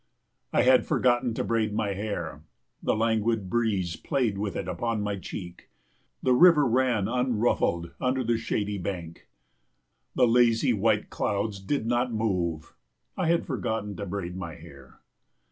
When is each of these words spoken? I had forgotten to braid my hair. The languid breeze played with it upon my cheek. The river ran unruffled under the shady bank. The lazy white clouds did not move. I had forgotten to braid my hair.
I 0.51 0.63
had 0.63 0.87
forgotten 0.87 1.35
to 1.35 1.43
braid 1.43 1.73
my 1.75 1.89
hair. 1.93 2.41
The 2.81 2.95
languid 2.95 3.51
breeze 3.51 3.95
played 3.95 4.35
with 4.39 4.55
it 4.55 4.67
upon 4.67 5.03
my 5.03 5.19
cheek. 5.19 5.69
The 6.23 6.33
river 6.33 6.65
ran 6.67 7.07
unruffled 7.07 7.91
under 8.01 8.23
the 8.23 8.39
shady 8.39 8.79
bank. 8.79 9.27
The 10.15 10.27
lazy 10.27 10.73
white 10.73 11.11
clouds 11.11 11.59
did 11.59 11.85
not 11.85 12.11
move. 12.11 12.73
I 13.15 13.27
had 13.27 13.45
forgotten 13.45 13.95
to 13.97 14.07
braid 14.07 14.35
my 14.35 14.55
hair. 14.55 15.01